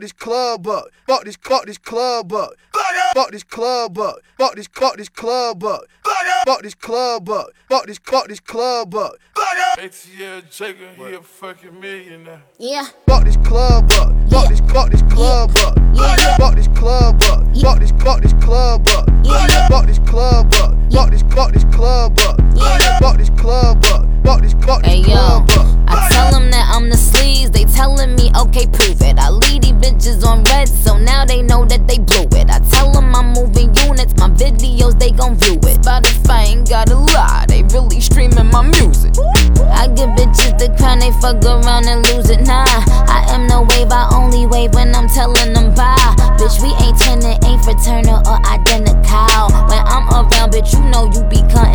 [0.00, 0.86] this club up.
[1.06, 2.50] Fuck this, fuck this club up.
[3.14, 4.16] Fuck this club up.
[4.38, 5.82] Fuck this, fuck this club up.
[6.44, 7.48] Fuck this club up.
[7.68, 9.16] Fuck this, fuck this club up.
[9.78, 12.42] ATL Jacob, he a fucking millionaire.
[12.58, 12.86] Yeah.
[13.06, 14.12] Fuck this club up.
[14.30, 15.76] Fuck this, fuck this club up.
[15.94, 16.25] Yeah.
[35.06, 35.78] They gon' view it.
[35.82, 39.14] Spotify ain't gotta lie, they really streaming my music.
[39.70, 42.42] I give bitches the crown, they fuck around and lose it.
[42.42, 45.94] Nah, I am no wave, I only wave when I'm telling them bye.
[46.38, 49.46] Bitch, we ain't turning, ain't fraternal or identical.
[49.70, 51.65] When I'm around, bitch, you know you become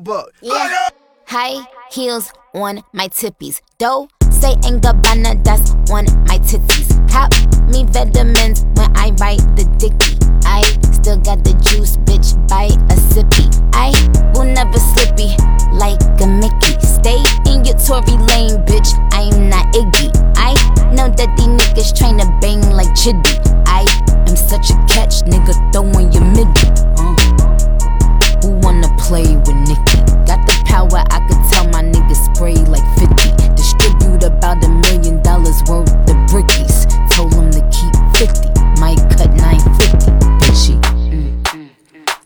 [0.00, 0.26] club.
[0.42, 0.54] Yeah.
[0.54, 0.90] Uh,
[1.26, 3.60] High heels on my tippies.
[3.78, 6.88] Dough, say ain't Gabbana, that's on my titties.
[7.10, 7.30] Cop
[7.68, 10.16] me vitamins when I write the dicky.
[10.44, 13.44] I still got the juice, bitch, buy a sippy.
[13.74, 13.92] I
[14.32, 15.36] will never slippy
[15.76, 16.80] like a Mickey.
[16.80, 18.96] Stay in your Tory lane, bitch.
[19.12, 20.08] I'm not Iggy.
[20.36, 20.54] I
[20.96, 23.36] know that these niggas tryna bang like Chiddy.
[23.66, 23.84] I
[24.28, 26.07] am such a catch, nigga, throwing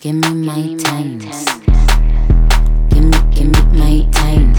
[0.03, 1.47] Give me my times.
[2.91, 4.59] Give me, give me my times.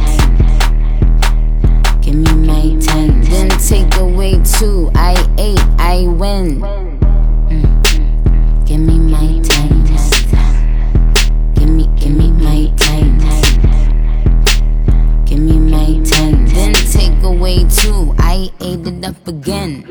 [2.00, 3.28] Give me my times.
[3.29, 4.90] Then take away two.
[4.95, 6.62] I ate, I win.
[6.62, 8.66] Mm.
[8.66, 10.09] Give me my times.
[11.59, 13.19] Give me, give me my time.
[15.25, 16.47] Give me my time.
[16.47, 18.16] Then take away two.
[18.17, 19.82] I ate it up again.